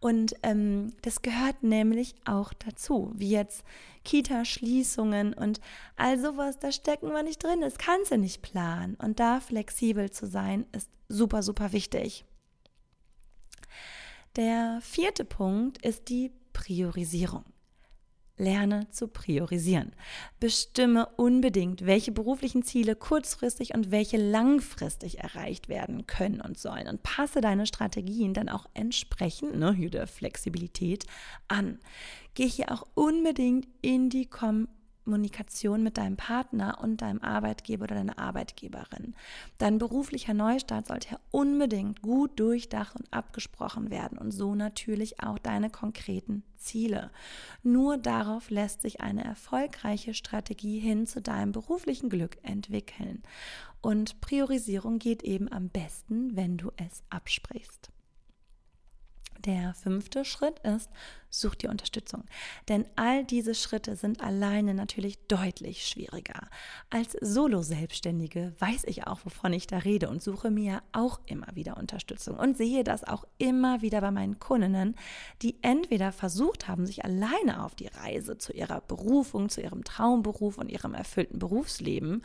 Und 0.00 0.34
ähm, 0.42 0.92
das 1.02 1.22
gehört 1.22 1.62
nämlich 1.62 2.14
auch 2.24 2.52
dazu, 2.52 3.12
wie 3.14 3.30
jetzt 3.30 3.64
Kita-Schließungen 4.04 5.32
und 5.34 5.60
all 5.96 6.18
sowas, 6.18 6.58
da 6.58 6.72
stecken 6.72 7.10
wir 7.10 7.22
nicht 7.22 7.42
drin. 7.42 7.60
Das 7.60 7.78
kannst 7.78 8.10
du 8.10 8.18
nicht 8.18 8.42
planen. 8.42 8.96
Und 8.96 9.20
da 9.20 9.40
flexibel 9.40 10.10
zu 10.10 10.26
sein, 10.26 10.66
ist 10.72 10.90
super, 11.08 11.42
super 11.42 11.72
wichtig. 11.72 12.24
Der 14.36 14.78
vierte 14.80 15.24
Punkt 15.24 15.84
ist 15.84 16.08
die 16.08 16.32
Priorisierung. 16.52 17.44
Lerne 18.42 18.88
zu 18.90 19.08
priorisieren. 19.08 19.92
Bestimme 20.40 21.06
unbedingt, 21.16 21.86
welche 21.86 22.12
beruflichen 22.12 22.62
Ziele 22.62 22.96
kurzfristig 22.96 23.74
und 23.74 23.90
welche 23.90 24.16
langfristig 24.16 25.20
erreicht 25.20 25.68
werden 25.68 26.06
können 26.06 26.40
und 26.40 26.58
sollen. 26.58 26.88
Und 26.88 27.02
passe 27.02 27.40
deine 27.40 27.66
Strategien 27.66 28.34
dann 28.34 28.48
auch 28.48 28.66
entsprechend, 28.74 29.56
ne, 29.56 29.74
der 29.90 30.06
Flexibilität, 30.06 31.06
an. 31.48 31.78
Geh 32.34 32.48
hier 32.48 32.72
auch 32.72 32.86
unbedingt 32.94 33.68
in 33.80 34.10
die 34.10 34.26
Kom 34.26 34.68
Kommunikation 35.04 35.82
mit 35.82 35.98
deinem 35.98 36.16
Partner 36.16 36.78
und 36.80 37.02
deinem 37.02 37.20
Arbeitgeber 37.20 37.84
oder 37.84 37.96
deiner 37.96 38.18
Arbeitgeberin. 38.18 39.14
Dein 39.58 39.78
beruflicher 39.78 40.34
Neustart 40.34 40.86
sollte 40.86 41.10
ja 41.12 41.20
unbedingt 41.30 42.02
gut 42.02 42.38
durchdacht 42.38 42.96
und 42.96 43.12
abgesprochen 43.12 43.90
werden 43.90 44.18
und 44.18 44.30
so 44.30 44.54
natürlich 44.54 45.20
auch 45.20 45.38
deine 45.38 45.70
konkreten 45.70 46.44
Ziele. 46.56 47.10
Nur 47.62 47.98
darauf 47.98 48.50
lässt 48.50 48.82
sich 48.82 49.00
eine 49.00 49.24
erfolgreiche 49.24 50.14
Strategie 50.14 50.78
hin 50.78 51.06
zu 51.06 51.20
deinem 51.20 51.52
beruflichen 51.52 52.08
Glück 52.08 52.38
entwickeln. 52.42 53.22
Und 53.80 54.20
Priorisierung 54.20 54.98
geht 54.98 55.24
eben 55.24 55.50
am 55.50 55.68
besten, 55.68 56.36
wenn 56.36 56.56
du 56.56 56.70
es 56.76 57.02
absprichst. 57.10 57.90
Der 59.44 59.74
fünfte 59.74 60.24
Schritt 60.24 60.60
ist, 60.60 60.88
such 61.34 61.54
dir 61.56 61.70
Unterstützung. 61.70 62.24
Denn 62.68 62.84
all 62.94 63.24
diese 63.24 63.54
Schritte 63.54 63.96
sind 63.96 64.22
alleine 64.22 64.74
natürlich 64.74 65.18
deutlich 65.26 65.86
schwieriger. 65.86 66.48
Als 66.90 67.16
Solo-Selbstständige 67.20 68.54
weiß 68.58 68.84
ich 68.84 69.06
auch, 69.06 69.20
wovon 69.24 69.52
ich 69.52 69.66
da 69.66 69.78
rede 69.78 70.08
und 70.08 70.22
suche 70.22 70.50
mir 70.50 70.82
auch 70.92 71.20
immer 71.26 71.48
wieder 71.54 71.78
Unterstützung 71.78 72.38
und 72.38 72.56
sehe 72.56 72.84
das 72.84 73.02
auch 73.04 73.24
immer 73.38 73.82
wieder 73.82 74.00
bei 74.00 74.10
meinen 74.10 74.38
Kundinnen, 74.38 74.94
die 75.40 75.56
entweder 75.62 76.12
versucht 76.12 76.68
haben, 76.68 76.86
sich 76.86 77.04
alleine 77.04 77.64
auf 77.64 77.74
die 77.74 77.88
Reise 77.88 78.36
zu 78.36 78.52
ihrer 78.52 78.82
Berufung, 78.82 79.48
zu 79.48 79.62
ihrem 79.62 79.84
Traumberuf 79.84 80.58
und 80.58 80.68
ihrem 80.68 80.94
erfüllten 80.94 81.38
Berufsleben 81.38 82.22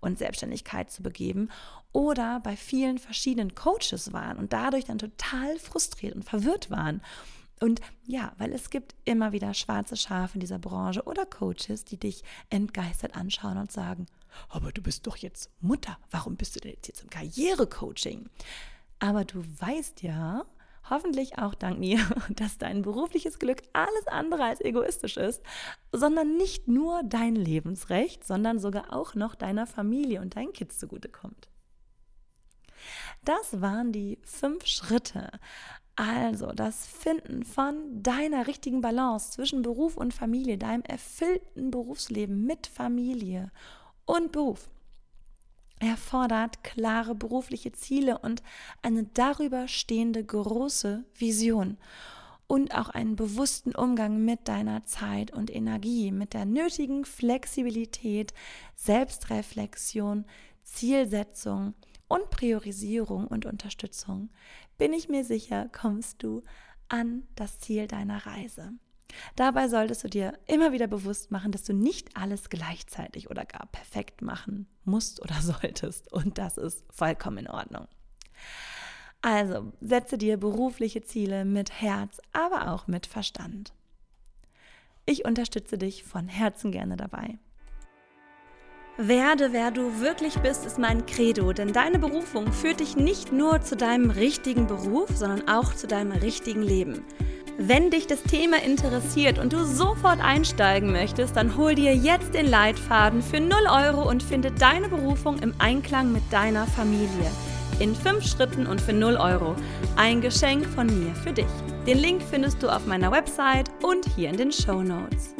und 0.00 0.18
Selbstständigkeit 0.18 0.90
zu 0.90 1.02
begeben 1.02 1.48
oder 1.92 2.40
bei 2.40 2.56
vielen 2.56 2.98
verschiedenen 2.98 3.54
Coaches 3.54 4.12
waren 4.12 4.38
und 4.38 4.52
dadurch 4.52 4.84
dann 4.84 4.98
total 4.98 5.58
frustriert 5.58 6.14
und 6.14 6.24
verwirrt 6.24 6.70
waren. 6.70 7.00
Und 7.60 7.82
ja, 8.06 8.32
weil 8.38 8.52
es 8.52 8.70
gibt 8.70 8.94
immer 9.04 9.32
wieder 9.32 9.52
schwarze 9.52 9.96
Schafe 9.96 10.34
in 10.34 10.40
dieser 10.40 10.58
Branche 10.58 11.02
oder 11.04 11.26
Coaches, 11.26 11.84
die 11.84 11.98
dich 11.98 12.24
entgeistert 12.48 13.14
anschauen 13.14 13.58
und 13.58 13.70
sagen, 13.70 14.06
aber 14.48 14.72
du 14.72 14.82
bist 14.82 15.06
doch 15.06 15.16
jetzt 15.16 15.50
Mutter, 15.60 15.98
warum 16.10 16.36
bist 16.36 16.56
du 16.56 16.60
denn 16.60 16.72
jetzt, 16.72 16.88
jetzt 16.88 17.02
im 17.02 17.10
Karrierecoaching? 17.10 18.30
Aber 18.98 19.24
du 19.24 19.44
weißt 19.60 20.02
ja, 20.02 20.46
hoffentlich 20.88 21.38
auch 21.38 21.54
dank 21.54 21.78
mir, 21.78 21.98
dass 22.30 22.56
dein 22.56 22.82
berufliches 22.82 23.38
Glück 23.38 23.62
alles 23.74 24.06
andere 24.06 24.44
als 24.44 24.60
egoistisch 24.60 25.18
ist, 25.18 25.42
sondern 25.92 26.36
nicht 26.36 26.66
nur 26.66 27.02
dein 27.04 27.36
Lebensrecht, 27.36 28.26
sondern 28.26 28.58
sogar 28.58 28.92
auch 28.92 29.14
noch 29.14 29.34
deiner 29.34 29.66
Familie 29.66 30.22
und 30.22 30.36
deinen 30.36 30.52
Kids 30.52 30.78
zugutekommt. 30.78 31.48
Das 33.24 33.60
waren 33.60 33.92
die 33.92 34.18
fünf 34.22 34.66
Schritte. 34.66 35.30
Also 36.00 36.46
das 36.46 36.86
Finden 36.86 37.44
von 37.44 38.02
deiner 38.02 38.46
richtigen 38.46 38.80
Balance 38.80 39.32
zwischen 39.32 39.60
Beruf 39.60 39.98
und 39.98 40.14
Familie, 40.14 40.56
deinem 40.56 40.80
erfüllten 40.80 41.70
Berufsleben 41.70 42.46
mit 42.46 42.68
Familie 42.68 43.52
und 44.06 44.32
Beruf 44.32 44.70
erfordert 45.78 46.64
klare 46.64 47.14
berufliche 47.14 47.72
Ziele 47.72 48.16
und 48.16 48.42
eine 48.80 49.04
darüber 49.12 49.68
stehende 49.68 50.24
große 50.24 51.04
Vision 51.18 51.76
und 52.46 52.74
auch 52.74 52.88
einen 52.88 53.14
bewussten 53.14 53.74
Umgang 53.74 54.24
mit 54.24 54.48
deiner 54.48 54.86
Zeit 54.86 55.32
und 55.32 55.54
Energie, 55.54 56.12
mit 56.12 56.32
der 56.32 56.46
nötigen 56.46 57.04
Flexibilität, 57.04 58.32
Selbstreflexion, 58.74 60.24
Zielsetzung 60.62 61.74
und 62.08 62.30
Priorisierung 62.30 63.26
und 63.26 63.44
Unterstützung, 63.46 64.30
bin 64.80 64.94
ich 64.94 65.10
mir 65.10 65.24
sicher, 65.24 65.68
kommst 65.72 66.22
du 66.22 66.42
an 66.88 67.24
das 67.36 67.58
Ziel 67.58 67.86
deiner 67.86 68.24
Reise. 68.24 68.72
Dabei 69.36 69.68
solltest 69.68 70.04
du 70.04 70.08
dir 70.08 70.38
immer 70.46 70.72
wieder 70.72 70.86
bewusst 70.86 71.30
machen, 71.30 71.52
dass 71.52 71.64
du 71.64 71.74
nicht 71.74 72.16
alles 72.16 72.48
gleichzeitig 72.48 73.28
oder 73.28 73.44
gar 73.44 73.66
perfekt 73.66 74.22
machen 74.22 74.66
musst 74.86 75.20
oder 75.20 75.34
solltest. 75.42 76.10
Und 76.10 76.38
das 76.38 76.56
ist 76.56 76.82
vollkommen 76.90 77.36
in 77.36 77.48
Ordnung. 77.48 77.88
Also 79.20 79.70
setze 79.82 80.16
dir 80.16 80.38
berufliche 80.38 81.02
Ziele 81.02 81.44
mit 81.44 81.82
Herz, 81.82 82.18
aber 82.32 82.72
auch 82.72 82.86
mit 82.86 83.04
Verstand. 83.04 83.74
Ich 85.04 85.26
unterstütze 85.26 85.76
dich 85.76 86.04
von 86.04 86.26
Herzen 86.26 86.72
gerne 86.72 86.96
dabei. 86.96 87.38
Werde, 89.02 89.54
wer 89.54 89.70
du 89.70 90.00
wirklich 90.00 90.34
bist, 90.40 90.66
ist 90.66 90.78
mein 90.78 91.06
Credo, 91.06 91.54
denn 91.54 91.72
deine 91.72 91.98
Berufung 91.98 92.52
führt 92.52 92.80
dich 92.80 92.96
nicht 92.96 93.32
nur 93.32 93.62
zu 93.62 93.74
deinem 93.74 94.10
richtigen 94.10 94.66
Beruf, 94.66 95.08
sondern 95.14 95.48
auch 95.48 95.74
zu 95.74 95.86
deinem 95.86 96.12
richtigen 96.12 96.60
Leben. 96.60 97.02
Wenn 97.56 97.90
dich 97.90 98.06
das 98.06 98.22
Thema 98.22 98.62
interessiert 98.62 99.38
und 99.38 99.54
du 99.54 99.64
sofort 99.64 100.20
einsteigen 100.22 100.92
möchtest, 100.92 101.34
dann 101.34 101.56
hol 101.56 101.74
dir 101.74 101.96
jetzt 101.96 102.34
den 102.34 102.46
Leitfaden 102.46 103.22
für 103.22 103.40
0 103.40 103.50
Euro 103.70 104.06
und 104.06 104.22
finde 104.22 104.50
deine 104.50 104.90
Berufung 104.90 105.38
im 105.38 105.54
Einklang 105.56 106.12
mit 106.12 106.22
deiner 106.30 106.66
Familie. 106.66 107.30
In 107.78 107.94
5 107.94 108.22
Schritten 108.22 108.66
und 108.66 108.82
für 108.82 108.92
0 108.92 109.16
Euro. 109.16 109.56
Ein 109.96 110.20
Geschenk 110.20 110.66
von 110.66 110.86
mir 110.88 111.14
für 111.14 111.32
dich. 111.32 111.46
Den 111.86 111.96
Link 111.96 112.20
findest 112.22 112.62
du 112.62 112.68
auf 112.68 112.84
meiner 112.84 113.10
Website 113.10 113.70
und 113.82 114.04
hier 114.14 114.28
in 114.28 114.36
den 114.36 114.52
Show 114.52 114.82
Notes. 114.82 115.34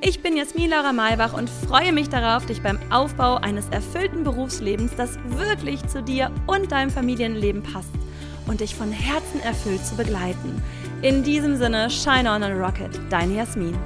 Ich 0.00 0.20
bin 0.22 0.36
Jasmin 0.36 0.70
Laura 0.70 0.92
Maybach 0.92 1.32
und 1.32 1.48
freue 1.48 1.92
mich 1.92 2.08
darauf, 2.08 2.46
dich 2.46 2.62
beim 2.62 2.78
Aufbau 2.90 3.36
eines 3.36 3.68
erfüllten 3.68 4.24
Berufslebens, 4.24 4.92
das 4.96 5.18
wirklich 5.28 5.86
zu 5.86 6.02
dir 6.02 6.30
und 6.46 6.72
deinem 6.72 6.90
Familienleben 6.90 7.62
passt 7.62 7.90
und 8.46 8.60
dich 8.60 8.74
von 8.74 8.90
Herzen 8.90 9.40
erfüllt 9.40 9.84
zu 9.84 9.96
begleiten. 9.96 10.62
In 11.02 11.22
diesem 11.22 11.56
Sinne, 11.56 11.90
shine 11.90 12.30
on 12.30 12.42
a 12.42 12.52
rocket, 12.52 12.98
deine 13.10 13.34
Jasmin. 13.34 13.76